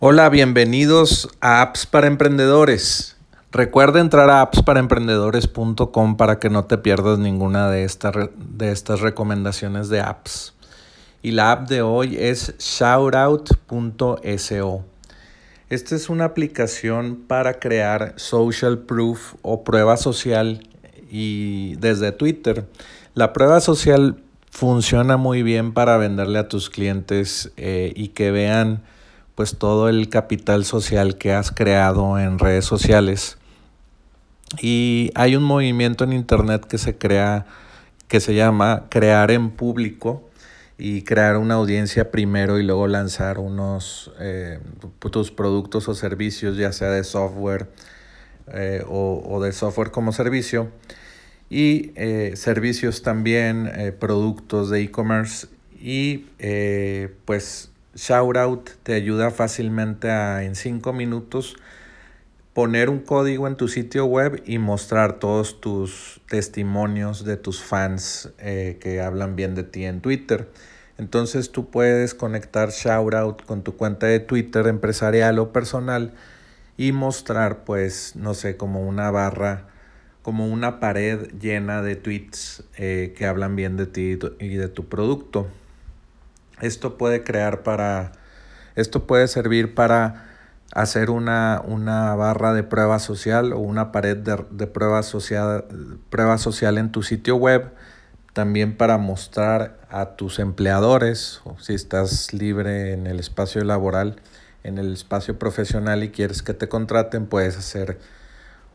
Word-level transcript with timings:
Hola, 0.00 0.28
bienvenidos 0.28 1.28
a 1.40 1.62
Apps 1.62 1.86
para 1.86 2.08
Emprendedores. 2.08 3.16
Recuerda 3.52 4.00
entrar 4.00 4.28
a 4.28 4.40
appsparaemprendedores.com 4.40 6.16
para 6.16 6.40
que 6.40 6.50
no 6.50 6.64
te 6.64 6.78
pierdas 6.78 7.20
ninguna 7.20 7.70
de, 7.70 7.88
de 8.36 8.72
estas 8.72 9.00
recomendaciones 9.00 9.88
de 9.90 10.00
apps. 10.00 10.52
Y 11.22 11.30
la 11.30 11.52
app 11.52 11.68
de 11.68 11.82
hoy 11.82 12.16
es 12.18 12.56
shoutout.so. 12.58 13.54
Esta 15.70 15.94
es 15.94 16.08
una 16.08 16.24
aplicación 16.24 17.22
para 17.28 17.60
crear 17.60 18.14
social 18.16 18.80
proof 18.80 19.34
o 19.42 19.62
prueba 19.62 19.96
social 19.96 20.68
y 21.08 21.76
desde 21.76 22.10
Twitter. 22.10 22.66
La 23.14 23.32
prueba 23.32 23.60
social 23.60 24.20
funciona 24.50 25.16
muy 25.16 25.44
bien 25.44 25.72
para 25.72 25.96
venderle 25.98 26.40
a 26.40 26.48
tus 26.48 26.68
clientes 26.68 27.52
eh, 27.56 27.92
y 27.94 28.08
que 28.08 28.32
vean 28.32 28.82
pues 29.34 29.58
todo 29.58 29.88
el 29.88 30.08
capital 30.08 30.64
social 30.64 31.16
que 31.16 31.32
has 31.32 31.50
creado 31.50 32.18
en 32.18 32.38
redes 32.38 32.64
sociales. 32.64 33.38
Y 34.60 35.10
hay 35.14 35.34
un 35.36 35.42
movimiento 35.42 36.04
en 36.04 36.12
internet 36.12 36.64
que 36.66 36.78
se 36.78 36.96
crea, 36.96 37.46
que 38.06 38.20
se 38.20 38.34
llama 38.34 38.84
crear 38.90 39.30
en 39.30 39.50
público 39.50 40.28
y 40.78 41.02
crear 41.02 41.36
una 41.36 41.54
audiencia 41.54 42.10
primero 42.10 42.58
y 42.58 42.62
luego 42.62 42.86
lanzar 42.86 43.38
unos 43.38 44.12
eh, 44.20 44.60
tus 45.10 45.30
productos 45.30 45.88
o 45.88 45.94
servicios, 45.94 46.56
ya 46.56 46.72
sea 46.72 46.90
de 46.90 47.04
software 47.04 47.68
eh, 48.52 48.84
o, 48.88 49.40
de 49.42 49.52
software 49.52 49.90
como 49.90 50.12
servicio 50.12 50.70
y 51.50 51.92
eh, 51.96 52.32
servicios 52.36 53.02
también, 53.02 53.70
productos 53.98 54.70
de 54.70 54.82
e-commerce 54.82 55.48
y 55.80 56.26
pues 57.24 57.70
Shoutout 57.96 58.70
te 58.82 58.94
ayuda 58.94 59.30
fácilmente 59.30 60.10
a 60.10 60.42
en 60.42 60.56
5 60.56 60.92
minutos 60.92 61.56
poner 62.52 62.90
un 62.90 63.00
código 63.00 63.46
en 63.46 63.56
tu 63.56 63.68
sitio 63.68 64.06
web 64.06 64.42
y 64.46 64.58
mostrar 64.58 65.18
todos 65.18 65.60
tus 65.60 66.20
testimonios 66.28 67.24
de 67.24 67.36
tus 67.36 67.62
fans 67.62 68.32
eh, 68.38 68.78
que 68.80 69.00
hablan 69.00 69.36
bien 69.36 69.54
de 69.54 69.64
ti 69.64 69.84
en 69.84 70.00
Twitter. 70.00 70.48
Entonces 70.98 71.50
tú 71.50 71.70
puedes 71.70 72.14
conectar 72.14 72.70
Shoutout 72.70 73.44
con 73.44 73.62
tu 73.62 73.76
cuenta 73.76 74.06
de 74.06 74.20
Twitter 74.20 74.66
empresarial 74.66 75.38
o 75.38 75.52
personal 75.52 76.12
y 76.76 76.92
mostrar 76.92 77.64
pues 77.64 78.14
no 78.16 78.34
sé 78.34 78.56
como 78.56 78.86
una 78.86 79.10
barra 79.10 79.68
como 80.22 80.46
una 80.48 80.80
pared 80.80 81.28
llena 81.38 81.82
de 81.82 81.96
tweets 81.96 82.64
eh, 82.78 83.12
que 83.16 83.26
hablan 83.26 83.56
bien 83.56 83.76
de 83.76 83.86
ti 83.86 84.18
y 84.40 84.54
de 84.56 84.68
tu 84.68 84.88
producto. 84.88 85.46
Esto 86.60 86.96
puede 86.96 87.24
crear 87.24 87.62
para, 87.62 88.12
esto 88.76 89.06
puede 89.06 89.28
servir 89.28 89.74
para 89.74 90.34
hacer 90.72 91.10
una, 91.10 91.60
barra 92.16 92.52
de 92.52 92.62
prueba 92.62 92.98
social 92.98 93.52
o 93.52 93.58
una 93.58 93.92
pared 93.92 94.16
de, 94.16 94.66
prueba, 94.66 95.02
social, 95.02 95.64
social 96.38 96.78
en 96.78 96.90
tu 96.90 97.02
sitio 97.02 97.36
web. 97.36 97.72
También 98.32 98.76
para 98.76 98.98
mostrar 98.98 99.78
a 99.90 100.16
tus 100.16 100.40
empleadores, 100.40 101.40
o 101.44 101.56
si 101.60 101.74
estás 101.74 102.32
libre 102.32 102.92
en 102.92 103.06
el 103.06 103.20
espacio 103.20 103.62
laboral, 103.62 104.16
en 104.64 104.78
el 104.78 104.92
espacio 104.92 105.38
profesional 105.38 106.02
y 106.02 106.10
quieres 106.10 106.42
que 106.42 106.52
te 106.52 106.68
contraten, 106.68 107.26
puedes 107.26 107.56
hacer 107.56 108.00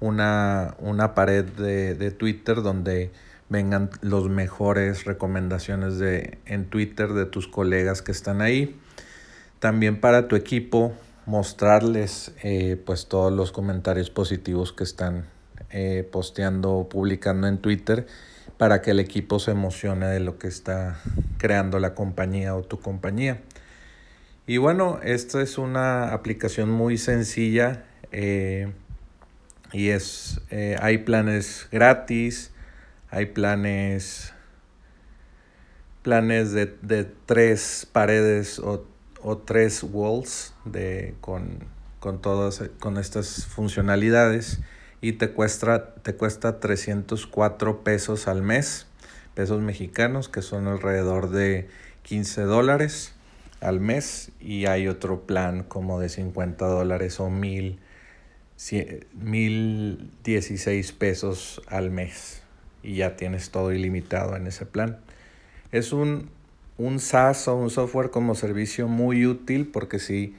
una, 0.00 0.74
pared 1.14 1.44
de, 1.44 1.94
de 1.94 2.10
Twitter 2.10 2.62
donde 2.62 3.12
vengan 3.48 3.90
los 4.00 4.28
mejores 4.28 5.04
recomendaciones 5.04 5.98
de, 5.98 6.38
en 6.46 6.66
Twitter 6.66 7.12
de 7.12 7.26
tus 7.26 7.48
colegas 7.48 8.02
que 8.02 8.12
están 8.12 8.40
ahí. 8.40 8.78
También 9.58 10.00
para 10.00 10.28
tu 10.28 10.36
equipo 10.36 10.92
mostrarles 11.26 12.32
eh, 12.42 12.80
pues 12.84 13.06
todos 13.06 13.32
los 13.32 13.52
comentarios 13.52 14.10
positivos 14.10 14.72
que 14.72 14.84
están 14.84 15.26
eh, 15.70 16.08
posteando 16.10 16.72
o 16.72 16.88
publicando 16.88 17.46
en 17.46 17.58
Twitter 17.58 18.06
para 18.58 18.82
que 18.82 18.92
el 18.92 19.00
equipo 19.00 19.38
se 19.38 19.50
emocione 19.52 20.06
de 20.06 20.20
lo 20.20 20.38
que 20.38 20.48
está 20.48 21.00
creando 21.38 21.78
la 21.78 21.94
compañía 21.94 22.54
o 22.54 22.62
tu 22.62 22.78
compañía. 22.78 23.40
Y 24.46 24.58
bueno, 24.58 25.00
esta 25.02 25.40
es 25.40 25.56
una 25.58 26.12
aplicación 26.12 26.70
muy 26.70 26.98
sencilla 26.98 27.84
eh, 28.12 28.70
y 29.72 29.88
es, 29.88 30.40
hay 30.78 30.98
planes 30.98 31.66
gratis, 31.72 32.52
hay 33.14 33.26
planes, 33.26 34.32
planes 36.02 36.50
de, 36.50 36.66
tres 37.26 37.86
paredes 37.92 38.58
o, 38.58 38.88
tres 39.44 39.84
walls 39.84 40.52
de, 40.64 41.14
con, 41.20 41.60
todas 42.20 42.64
con 42.80 42.98
estas 42.98 43.46
funcionalidades 43.46 44.58
y 45.00 45.12
te 45.12 45.30
cuesta, 45.30 45.94
te 45.94 46.16
cuesta 46.16 46.58
304 46.58 47.84
pesos 47.84 48.26
al 48.26 48.42
mes, 48.42 48.88
pesos 49.34 49.62
mexicanos, 49.62 50.28
que 50.28 50.42
son 50.42 50.66
alrededor 50.66 51.30
de 51.30 51.68
15 52.02 52.42
dólares 52.42 53.14
al 53.60 53.78
mes 53.78 54.32
y 54.40 54.66
hay 54.66 54.88
otro 54.88 55.20
plan 55.20 55.62
como 55.62 56.00
de 56.00 56.08
50 56.08 56.66
dólares 56.66 57.20
o 57.20 57.30
mil, 57.30 57.78
mil 59.14 60.10
16 60.24 60.92
pesos 60.92 61.62
al 61.68 61.92
mes 61.92 62.43
y 62.84 62.96
ya 62.96 63.16
tienes 63.16 63.50
todo 63.50 63.72
ilimitado 63.72 64.36
en 64.36 64.46
ese 64.46 64.66
plan. 64.66 64.98
Es 65.72 65.92
un, 65.92 66.30
un 66.78 67.00
SaaS 67.00 67.48
o 67.48 67.56
un 67.56 67.70
software 67.70 68.10
como 68.10 68.34
servicio 68.34 68.86
muy 68.86 69.26
útil 69.26 69.66
porque 69.66 69.98
sí 69.98 70.34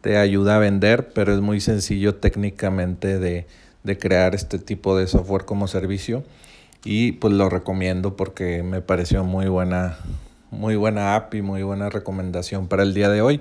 te 0.00 0.16
ayuda 0.18 0.56
a 0.56 0.58
vender, 0.58 1.08
pero 1.14 1.34
es 1.34 1.40
muy 1.40 1.60
sencillo 1.60 2.14
técnicamente 2.16 3.18
de, 3.18 3.46
de 3.82 3.98
crear 3.98 4.34
este 4.34 4.58
tipo 4.58 4.96
de 4.96 5.06
software 5.06 5.44
como 5.44 5.66
servicio 5.66 6.22
y 6.84 7.12
pues 7.12 7.34
lo 7.34 7.48
recomiendo 7.48 8.16
porque 8.16 8.62
me 8.62 8.80
pareció 8.80 9.24
muy 9.24 9.46
buena, 9.46 9.98
muy 10.50 10.76
buena 10.76 11.16
app 11.16 11.34
y 11.34 11.42
muy 11.42 11.62
buena 11.62 11.90
recomendación 11.90 12.68
para 12.68 12.82
el 12.82 12.94
día 12.94 13.08
de 13.08 13.22
hoy. 13.22 13.40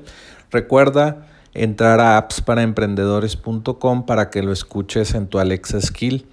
Recuerda 0.51 1.27
entrar 1.53 1.99
a 1.99 2.17
appsparaemprendedores.com 2.17 4.05
para 4.05 4.29
que 4.29 4.41
lo 4.43 4.51
escuches 4.51 5.13
en 5.13 5.27
tu 5.27 5.39
Alexa 5.39 5.81
Skill. 5.81 6.25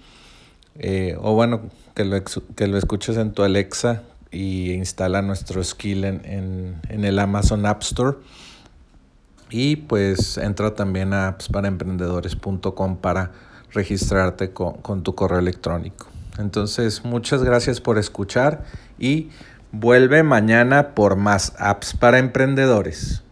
Eh, 0.77 1.17
o 1.19 1.33
bueno, 1.33 1.61
que 1.93 2.05
lo, 2.05 2.21
que 2.23 2.67
lo 2.67 2.77
escuches 2.77 3.17
en 3.17 3.31
tu 3.31 3.43
Alexa 3.43 4.03
y 4.31 4.73
instala 4.73 5.21
nuestro 5.21 5.63
skill 5.63 6.03
en, 6.03 6.81
el 6.89 7.19
Amazon 7.19 7.65
App 7.65 7.81
Store. 7.81 8.17
Y 9.49 9.77
pues 9.77 10.37
entra 10.37 10.73
también 10.75 11.13
a 11.13 11.27
appsparaemprendedores.com 11.29 12.97
para 12.97 13.31
registrarte 13.71 14.51
con, 14.51 14.73
con 14.77 15.03
tu 15.03 15.15
correo 15.15 15.39
electrónico. 15.39 16.07
Entonces, 16.37 17.05
muchas 17.05 17.43
gracias 17.43 17.79
por 17.79 17.97
escuchar 17.97 18.65
y 18.99 19.29
vuelve 19.71 20.23
mañana 20.23 20.95
por 20.95 21.15
más 21.15 21.53
apps 21.57 21.93
para 21.93 22.19
emprendedores. 22.19 23.24